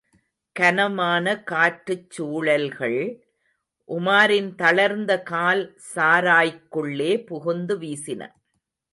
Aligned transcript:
கனமான 0.55 1.33
காற்றுச்சூழல்கள், 1.51 3.01
உமாரின் 3.89 4.55
தளர்ந்த 4.55 5.11
கால் 5.23 5.75
சாராய்க்குள்ளே 5.95 7.11
புகுந்து 7.25 7.77
வீசின. 7.79 8.21